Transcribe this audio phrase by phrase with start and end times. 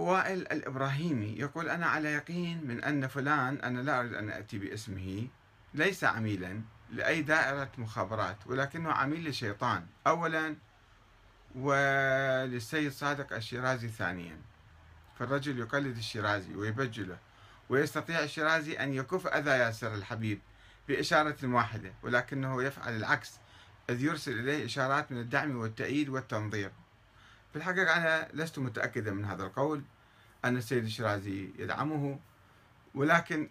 [0.00, 4.58] أبو وائل الإبراهيمي يقول أنا على يقين من أن فلان أنا لا أريد أن أتي
[4.58, 5.28] باسمه
[5.74, 6.60] ليس عميلا
[6.92, 10.56] لأي دائرة مخابرات ولكنه عميل للشيطان أولا
[11.54, 14.36] وللسيد صادق الشيرازي ثانيا.
[15.18, 17.18] فالرجل يقلد الشيرازي ويبجله
[17.68, 20.40] ويستطيع الشيرازي أن يكف أذى ياسر الحبيب
[20.88, 23.32] بإشارة واحدة ولكنه يفعل العكس
[23.90, 26.70] إذ يرسل إليه إشارات من الدعم والتأييد والتنظير.
[27.52, 29.82] في الحقيقة أنا لست متأكدا من هذا القول.
[30.44, 32.18] أن السيد الشيرازي يدعمه
[32.94, 33.48] ولكن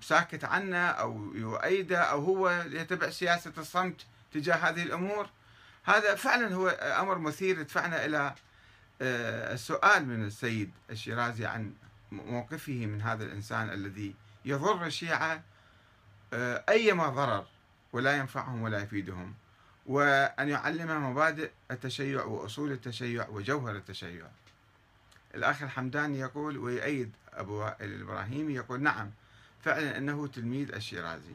[0.00, 5.30] ساكت عنه أو يؤيده أو هو يتبع سياسة الصمت تجاه هذه الأمور.
[5.84, 7.58] هذا فعلا هو أمر مثير.
[7.58, 8.34] يدفعنا إلى
[9.02, 11.74] آه، السؤال من السيد الشيرازي عن
[12.12, 15.42] موقفه من هذا الإنسان الذي يضر الشيعة.
[16.32, 17.46] آه، أيما ضرر
[17.92, 19.34] ولا ينفعهم ولا يفيدهم.
[19.86, 24.26] وأن يعلمهم مبادئ التشيع وأصول التشيع وجوهر التشيع.
[25.34, 29.10] الأخ الحمداني يقول ويؤيد أبو وائل الإبراهيمي يقول نعم
[29.64, 31.34] فعلا أنه تلميذ الشيرازي.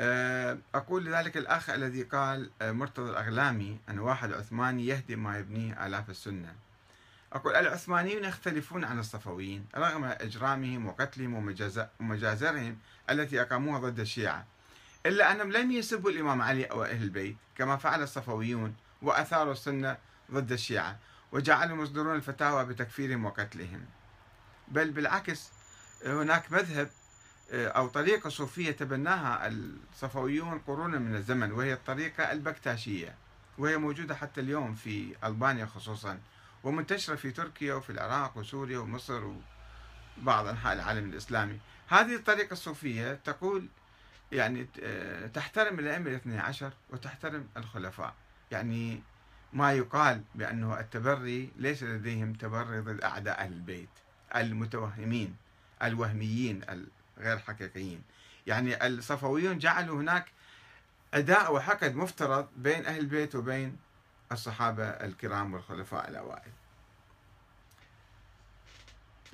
[0.00, 5.86] آه، أقول لذلك الأخ الذي قال آه، مرتضى الأغلامي أن واحد عثماني يهدم ما يبنيه
[5.86, 6.54] آلاف السنة.
[7.32, 11.54] أقول العثمانيون يختلفون عن الصفويين رغم إجرامهم وقتلهم
[12.00, 12.78] ومجازرهم
[13.10, 14.46] التي أقاموها ضد الشيعة.
[15.06, 19.96] إلا أنهم لم يسبوا الإمام علي أو أهل البيت كما فعل الصفويون وأثاروا السنة
[20.32, 20.98] ضد الشيعة
[21.32, 23.84] وجعلهم يصدرون الفتاوى بتكفيرهم وقتلهم.
[24.68, 25.50] بل بالعكس
[26.06, 26.90] هناك مذهب
[27.50, 33.14] آه، أو طريقة صوفية تبناها الصفويون قرونا من الزمن وهي الطريقة البكتاشية
[33.58, 36.18] وهي موجودة حتى اليوم في ألبانيا خصوصا
[36.64, 39.32] ومنتشرة في تركيا وفي العراق وسوريا ومصر
[40.22, 41.58] وبعض أنحاء العالم الإسلامي.
[41.88, 43.68] هذه الطريقة الصوفية تقول
[44.32, 48.14] يعني آه، تحترم الأئمة الاثني عشر وتحترم الخلفاء.
[48.50, 49.02] يعني
[49.52, 53.88] ما يقال بأنه التبري ليس لديهم تبري ضد أعداء أهل البيت
[54.36, 55.36] المتوهمين
[55.82, 56.62] الوهميين
[57.18, 58.02] الغير حقيقيين.
[58.46, 60.26] يعني الصفويون جعلوا هناك
[61.14, 63.76] أداء وحقد مفترض بين أهل البيت وبين
[64.32, 66.52] الصحابة الكرام والخلفاء الأوائل.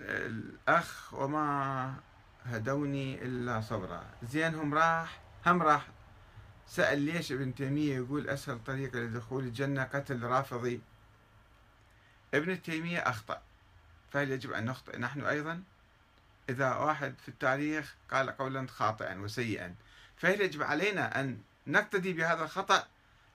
[0.01, 1.95] الأخ وما
[2.45, 4.07] هدوني إلا صبرا.
[4.23, 5.87] زين هم راح؟ هم راح.
[6.67, 10.81] سأل ليش ابن تيمية يقول أسهل طريقة لدخول الجنة قتل رافضي؟
[12.35, 13.43] ابن تيمية أخطأ
[14.11, 15.63] فهل يجب أن نخطئ نحن أيضا؟
[16.49, 19.75] إذا واحد في التاريخ قال قولا خاطئا وسيئا
[20.17, 22.87] فهل يجب علينا أن نقتدي بهذا الخطأ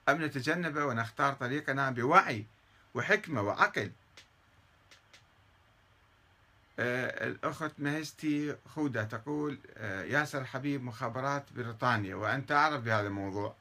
[0.08, 2.46] أم نتجنبه ونختار طريقنا بوعي
[2.94, 3.92] وحكمة وعقل؟
[6.78, 13.54] الأخت مهستي خودة تقول آه، ياسر حبيب مخابرات بريطانيا وأنت تعرف بهذا الموضوع.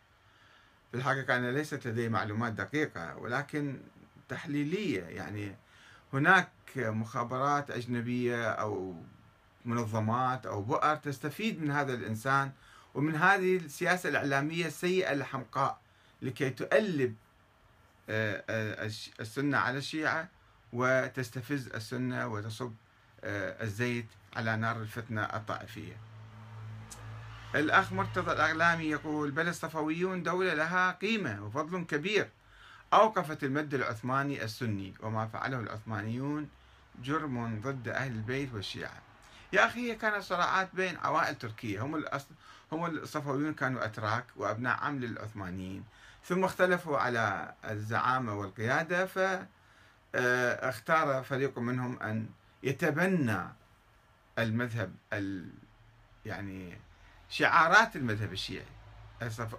[0.92, 3.78] في الحقيقة أنا ليست لدي معلومات دقيقة ولكن
[4.30, 5.56] تحليلية يعني
[6.14, 8.96] هناك مخابرات أجنبية أو
[9.66, 12.52] منظمات أو بؤر تستفيد من هذا الإنسان
[12.94, 15.80] ومن هذه السياسة الإعلامية السيئة الحمقاء
[16.22, 17.16] لكي تؤلب
[18.09, 18.90] آه،
[19.20, 20.30] السنة على الشيعة
[20.74, 22.84] وتستفز السنة وتصب آه،
[23.25, 25.97] الزيت على نار الفتنة الطائفية.
[27.56, 32.30] الأخ مرتضى الأغلامي يقول بل الصفويون دولة لها قيمة وفضل كبير.
[32.94, 36.50] أوقفت المد العثماني السني وما فعله العثمانيون
[37.03, 39.02] جرم ضد أهل البيت والشيعة.
[39.53, 41.81] يا أخي هي كانت صراعات بين عوائل تركية.
[41.81, 42.30] هم الأصل
[42.72, 45.84] هم الصفويون كانوا أتراك وأبناء عم للعثمانيين.
[46.25, 49.06] ثم اختلفوا على الزعامة والقيادة
[50.13, 52.30] فاختار فريق منهم أن
[52.66, 53.40] يتبنى
[54.40, 55.50] المذهب ال
[56.26, 56.78] يعني
[57.30, 58.66] شعارات المذهب الشيعي.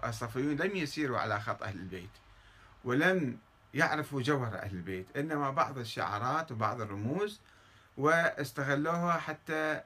[0.04, 2.10] الصفويون لم يسيروا على خط أهل البيت
[2.84, 3.38] ولم
[3.74, 7.40] يعرفوا جوهر أهل البيت إنما بعض الشعارات وبعض الرموز
[7.96, 9.80] واستغلوها حتى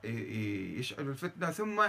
[0.78, 1.82] يشعلوا الفتنة ثم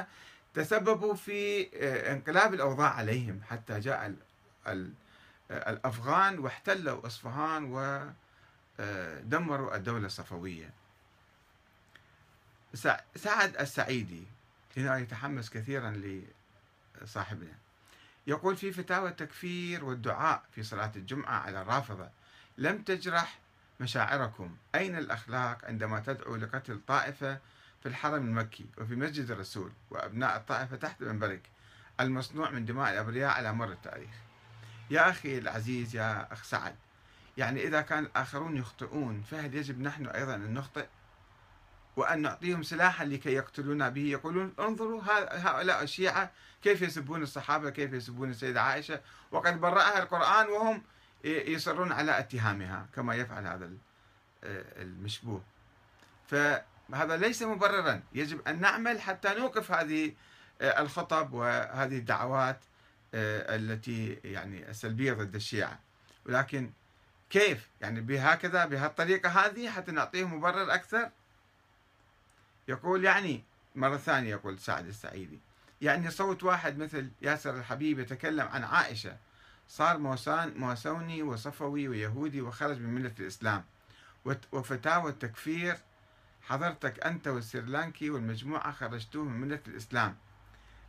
[0.53, 1.67] تسببوا في
[2.11, 4.15] انقلاب الأوضاع عليهم حتى جاء
[5.51, 7.63] الأفغان واحتلوا إصفهان
[8.79, 10.69] ودمروا الدولة الصفوية.
[13.15, 14.23] سعد السعيدي
[14.77, 16.01] هنا يتحمس كثيرا
[17.01, 17.53] لصاحبنا.
[18.27, 22.09] يقول في فتاوى التكفير والدعاء في صلاة الجمعة على الرافضة
[22.57, 23.39] لم تجرح
[23.79, 24.55] مشاعركم.
[24.75, 27.39] أين الأخلاق عندما تدعو لقتل طائفة
[27.81, 31.41] في الحرم المكي وفي مسجد الرسول وأبناء الطائفة تحت منبرك
[31.99, 34.09] المصنوع من دماء الأبرياء على مر التاريخ؟
[34.89, 36.75] يا أخي العزيز يا أخ سعد
[37.37, 40.85] يعني إذا كان الآخرون يخطئون فهل يجب نحن أيضا أن نخطئ؟
[41.95, 44.01] وأن نعطيهم سلاحا لكي يقتلونا به.
[44.01, 45.01] يقولون انظروا
[45.31, 46.31] هؤلاء الشيعة
[46.63, 49.01] كيف يسبون الصحابة كيف يسبون السيدة عائشة.
[49.31, 50.83] وقد برأها القرآن وهم
[51.23, 53.71] يصرون على اتهامها كما يفعل هذا
[54.81, 55.43] المشبوه.
[56.27, 58.01] فهذا ليس مبررا.
[58.13, 60.13] يجب أن نعمل حتى نوقف هذه
[60.61, 62.59] الخطب وهذه الدعوات
[63.13, 65.79] التي يعني السلبية ضد الشيعة.
[66.25, 66.71] ولكن
[67.29, 71.09] كيف؟ يعني بهكذا بهالطريقة هذه حتى نعطيهم مبرر أكثر.
[72.71, 73.43] يقول يعني
[73.75, 75.39] مرة ثانية يقول سعد السعيدي
[75.81, 79.17] يعني صوت واحد مثل ياسر الحبيب يتكلم عن عائشة.
[79.67, 83.63] صار موسان موسوني وصفوي ويهودي وخرج من ملة الإسلام.
[84.51, 85.77] وفتاوى التكفير
[86.41, 90.17] حضرتك أنت والسريلانكي والمجموعة خرجتوه من ملة الإسلام.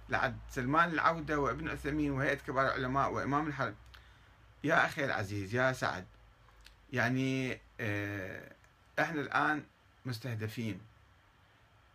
[0.09, 3.75] لعد سلمان العودة وابن عثيمين وهيئة كبار العلماء وإمام الحرب.
[4.65, 6.07] يا أخي العزيز يا سعد
[6.93, 8.53] يعني آه،
[8.99, 9.65] إحنا الآن
[10.07, 10.81] مستهدفين.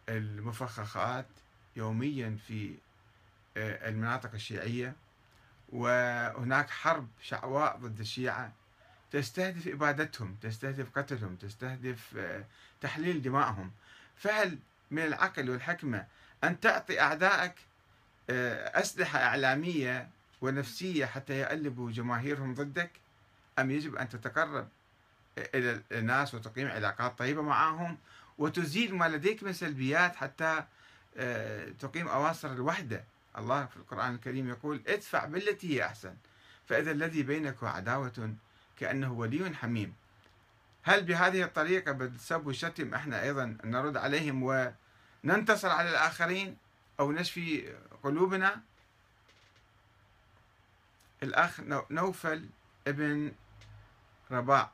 [0.09, 1.25] المفخخات
[1.75, 2.75] يوميا في
[3.57, 4.95] آه، المناطق الشيعية
[5.69, 8.51] وهناك حرب شعواء ضد الشيعة.
[9.11, 12.45] تستهدف إبادتهم تستهدف قتلهم تستهدف آه،
[12.81, 13.71] تحليل دمائهم.
[14.15, 14.59] فهل
[14.91, 16.05] من العقل والحكمة
[16.43, 17.55] أن تعطي أعدائك
[18.29, 20.09] آه، أسلحة إعلامية
[20.41, 22.91] ونفسية حتى يألبوا جماهيرهم ضدك؟
[23.59, 24.67] أم يجب أن تتقرب
[25.37, 27.97] إلى الناس وتقيم علاقات طيبة معهم
[28.37, 30.63] وتزيل ما لديك من سلبيات حتى
[31.17, 33.03] آه، تقيم أواصر الوحدة.
[33.37, 36.15] الله في القرآن الكريم يقول ادفع بالتي هي أحسن.
[36.69, 38.33] فإذا الذي بينك عداوة
[38.79, 39.93] كأنه ولي حميم.
[40.83, 44.43] هل بهذه الطريقة بالسب والشتم إحنا أيضا نرد عليهم
[45.23, 46.57] وننتصر على الآخرين
[46.99, 47.73] أو نشفي
[48.03, 48.61] قلوبنا؟
[51.23, 51.59] الأخ
[51.89, 52.49] نوفل
[52.87, 53.31] ابن
[54.31, 54.71] رباع.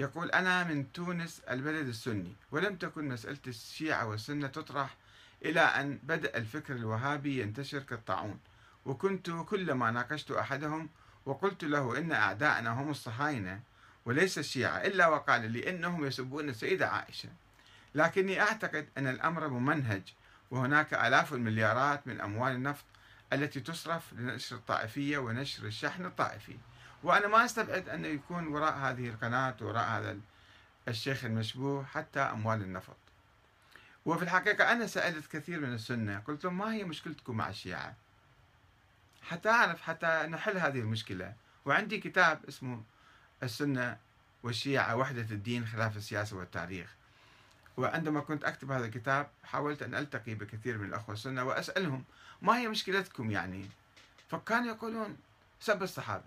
[0.00, 4.96] يقول أنا من تونس البلد السني ولم تكن مسألة الشيعة والسنة تطرح
[5.44, 8.38] إلى أن بدأ الفكر الوهابي ينتشر كالطاعون.
[8.84, 10.88] وكنت كلما ناقشت أحدهم
[11.26, 13.60] وقلت له إن أعداءنا هم الصهاينة
[14.04, 17.28] وليس الشيعة إلا وقال لي إنهم يسبون السيدة عائشة.
[17.94, 20.02] لكني أعتقد أن الأمر ممنهج
[20.50, 22.84] وهناك آلاف المليارات من أموال النفط
[23.32, 26.56] التي تصرف لنشر الطائفية ونشر الشحن الطائفي.
[27.02, 30.18] وأنا ما أستبعد أن يكون وراء هذه القناة وراء هذا
[30.88, 32.96] الشيخ المشبوه حتى أموال النفط.
[34.06, 37.94] وفي الحقيقة أنا سألت كثير من السنة قلت لهم ما هي مشكلتكم مع الشيعة؟
[39.22, 41.34] حتى أعرف حتى نحل هذه المشكلة.
[41.64, 42.82] وعندي كتاب اسمه
[43.42, 43.96] السنة
[44.42, 46.94] والشيعة وحدة الدين خلاف السياسة والتاريخ.
[47.76, 52.04] وعندما كنت أكتب هذا الكتاب حاولت أن ألتقي بكثير من الأخوة السنة وأسألهم
[52.42, 53.66] ما هي مشكلتكم يعني؟
[54.30, 55.16] فكانوا يقولون
[55.60, 56.24] سب الصحابة.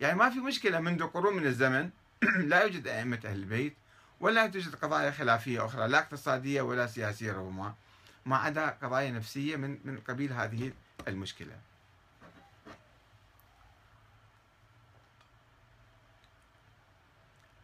[0.00, 1.90] يعني ما في مشكلة منذ قرون من الزمن
[2.50, 3.76] لا يوجد أئمة أهل البيت
[4.20, 7.74] ولا توجد قضايا خلافية أخرى لا اقتصادية ولا سياسية ربما
[8.26, 10.72] ما عدا قضايا نفسية من من قبيل هذه
[11.08, 11.58] المشكلة.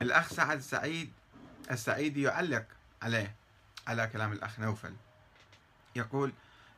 [0.03, 1.13] الأخ سعد السعيد
[1.71, 2.67] السعيدي يعلق
[3.03, 3.35] عليه
[3.87, 4.95] على كلام الأخ نوفل.
[5.97, 6.33] يقول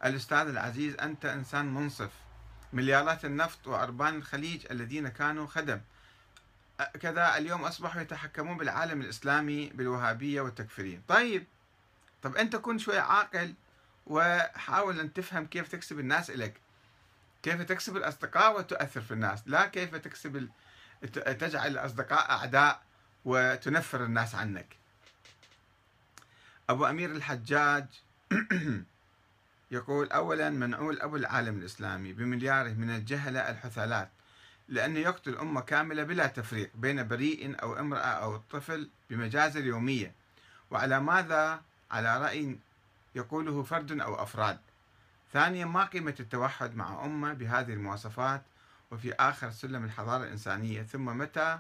[0.05, 2.11] الأستاذ العزيز أنت إنسان منصف
[2.73, 5.81] مليارات النفط وأربان الخليج الذين كانوا خدم.
[7.01, 11.03] كذا اليوم أصبحوا يتحكمون بالعالم الإسلامي بالوهابية والتكفيرية.
[11.09, 11.47] طيب
[12.23, 13.55] طب أنت كن شوي عاقل
[14.07, 16.55] وحاول أن تفهم كيف تكسب الناس إليك.
[17.43, 19.43] كيف تكسب الأصدقاء وتؤثر في الناس.
[19.47, 20.49] لا كيف تكسب
[21.13, 22.83] تجعل الأصدقاء أعداء
[23.25, 24.77] وتنفر الناس عنك.
[26.71, 27.87] أبو أمير الحجاج
[29.73, 34.11] يقول أولا منعول أبو العالم الإسلامي بملياره من الجهلة الحثالات
[34.69, 40.13] لأنه يقتل أمة كاملة بلا تفريق بين بريء أو امرأة أو طفل بمجازر يومية
[40.71, 41.61] وعلى ماذا؟
[41.91, 42.59] على رأي
[43.15, 44.59] يقوله فرد أو أفراد.
[45.33, 48.43] ثانيا ما قيمة التوحد مع أمة بهذه المواصفات؟
[48.91, 50.83] وفي آخر سلم الحضارة الإنسانية.
[50.83, 51.59] ثم متى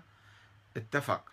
[0.76, 1.24] اتفق؟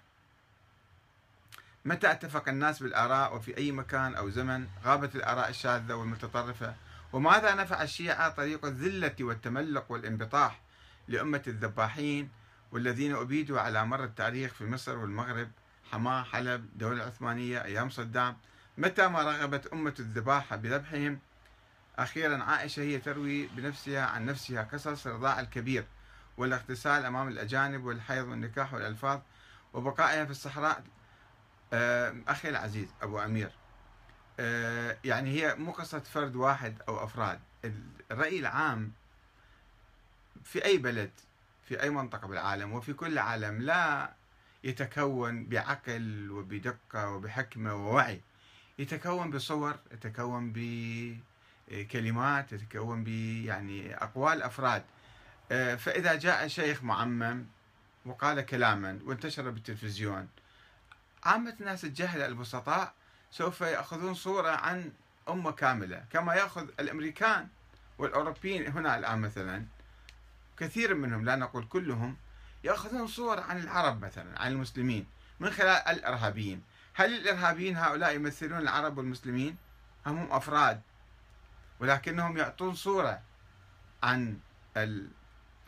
[1.85, 6.75] متى اتفق الناس بالآراء وفي أي مكان أو زمن غابت الآراء الشاذة والمتطرفة؟
[7.13, 10.61] وماذا نفع الشيعة طريق الذلة والتملق والانبطاح
[11.07, 12.29] لأمة الذباحين
[12.71, 15.51] والذين أبيدوا على مر التاريخ في مصر والمغرب؟
[15.91, 18.37] حماة حلب الدولة العثمانية أيام صدام.
[18.77, 21.19] متى ما رغبت أمة الذباحة بذبحهم؟
[21.99, 25.85] أخيرا عائشة هي تروي بنفسها عن نفسها قصص الرضاع الكبير
[26.37, 29.19] والاغتسال أمام الأجانب والحيض والنكاح والألفاظ
[29.73, 30.83] وبقائها في الصحراء
[31.73, 33.51] أخي العزيز أبو أمير
[35.05, 37.39] يعني هي مو قصة فرد واحد أو أفراد.
[38.11, 38.91] الرأي العام
[40.43, 41.11] في أي بلد
[41.63, 44.13] في أي منطقة بالعالم وفي كل العالم لا
[44.63, 48.21] يتكون بعقل وبدقة وبحكمة ووعي.
[48.79, 50.53] يتكون بصور يتكون
[51.69, 53.07] بكلمات يتكون
[53.45, 54.83] يعني أقوال أفراد.
[55.77, 57.45] فإذا جاء شيخ معمم
[58.05, 60.27] وقال كلاما وانتشر بالتلفزيون
[61.23, 62.93] عامة الناس الجهلة البسطاء
[63.31, 64.91] سوف يأخذون صورة عن
[65.29, 67.47] أمة كاملة كما يأخذ الأمريكان
[67.97, 69.65] والأوروبيين هنا الآن مثلا
[70.57, 72.17] كثير منهم لا نقول كلهم
[72.63, 75.07] يأخذون صور عن العرب مثلا عن المسلمين
[75.39, 76.63] من خلال الإرهابيين.
[76.93, 79.57] هل الإرهابيين هؤلاء يمثلون العرب والمسلمين؟
[80.05, 80.81] هم أفراد
[81.79, 83.21] ولكنهم يعطون صورة
[84.03, 84.39] عن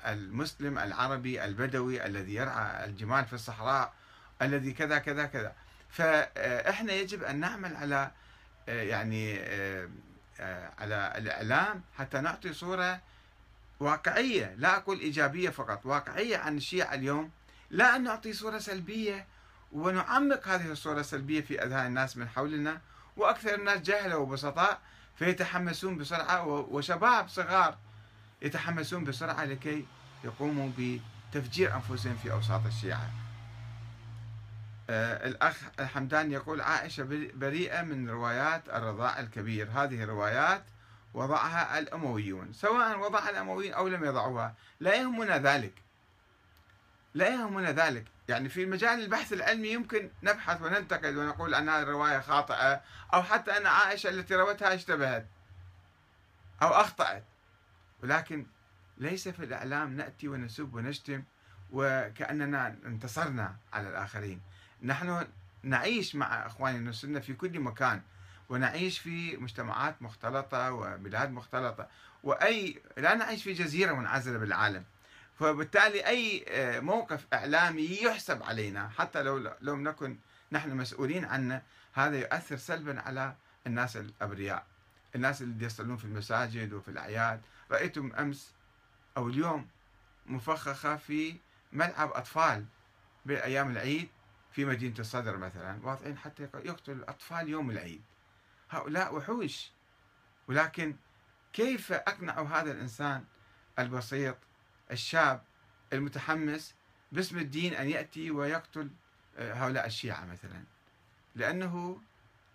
[0.05, 3.93] المسلم العربي البدوي الذي يرعى الجمال في الصحراء
[4.41, 5.53] الذي كذا كذا كذا.
[5.89, 8.11] فإحنا يجب أن نعمل على
[8.67, 9.39] يعني
[10.79, 13.01] على الإعلام حتى نعطي صورة
[13.79, 17.31] واقعية لا أقول إيجابية فقط واقعية عن الشيعة اليوم.
[17.69, 19.27] لا أن نعطي صورة سلبية
[19.71, 22.81] ونعمق هذه الصورة السلبية في أذهان الناس من حولنا.
[23.17, 24.79] وأكثر الناس جهلة وبسطاء
[25.15, 27.77] فيتحمسون بسرعة وشباب صغار
[28.41, 29.85] يتحمسون بسرعة لكي
[30.23, 33.09] يقوموا بتفجير أنفسهم في أوساط الشيعة.
[34.91, 39.69] آه، الأخ الحمدان يقول عائشة بريئة من روايات الرضاع الكبير.
[39.73, 40.63] هذه الروايات
[41.13, 42.53] وضعها الأمويون.
[42.53, 45.73] سواء وضعها الأمويين أو لم يضعوها لا يهمنا ذلك.
[47.13, 48.05] لا يهمنا ذلك.
[48.27, 52.81] يعني في مجال البحث العلمي يمكن نبحث وننتقد ونقول أن هذه الرواية خاطئة
[53.13, 55.25] أو حتى أن عائشة التي روتها اشتبهت
[56.61, 57.23] أو أخطأت.
[58.03, 58.45] ولكن
[58.97, 61.23] ليس في الإعلام نأتي ونسب ونشتم
[61.71, 64.41] وكأننا انتصرنا على الآخرين.
[64.81, 65.27] نحن
[65.63, 68.01] نعيش مع اخواننا السنة في كل مكان
[68.49, 71.87] ونعيش في مجتمعات مختلطة وبلاد مختلطة
[72.23, 74.83] وأي لا نعيش في جزيرة منعزلة بالعالم.
[75.39, 80.17] فبالتالي أي آه، موقف إعلامي يحسب علينا حتى لو لو نكن
[80.51, 81.61] نحن مسؤولين عنه
[81.93, 83.35] هذا يؤثر سلبا على
[83.67, 84.65] الناس الأبرياء.
[85.15, 87.41] الناس اللي يصلون في المساجد وفي الأعياد.
[87.71, 88.51] رايتم أمس
[89.17, 89.67] أو اليوم
[90.25, 91.35] مفخخة في
[91.73, 92.65] ملعب أطفال
[93.25, 94.09] بأيام العيد.
[94.51, 98.01] في مدينة الصدر مثلا واضعين حتى يقتل الأطفال يوم العيد.
[98.69, 99.71] هؤلاء وحوش.
[100.47, 100.95] ولكن
[101.53, 103.23] كيف أقنع هذا الإنسان
[103.79, 104.37] البسيط
[104.91, 105.43] الشاب
[105.93, 106.75] المتحمس
[107.11, 108.89] باسم الدين أن يأتي ويقتل
[109.37, 110.63] آه، هؤلاء الشيعة مثلا؟
[111.35, 112.01] لأنه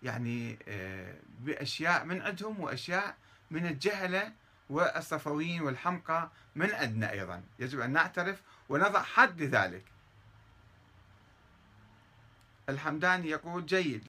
[0.03, 3.17] يعني آه، بأشياء من عندهم وأشياء
[3.51, 4.33] من الجهلة
[4.69, 7.43] والصفويين والحمقى من عندنا أيضا.
[7.59, 9.83] يجب أن نعترف ونضع حد لذلك.
[12.69, 14.03] الحمداني يقول جيد.